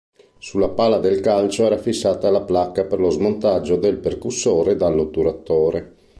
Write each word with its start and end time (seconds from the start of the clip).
Sulla 0.39 0.69
pala 0.69 0.97
del 0.97 1.19
calcio 1.19 1.63
era 1.63 1.77
fissata 1.77 2.31
la 2.31 2.41
placca 2.41 2.85
per 2.85 2.99
lo 2.99 3.11
smontaggio 3.11 3.75
del 3.75 3.97
percussore 3.99 4.75
dall'otturatore. 4.75 5.95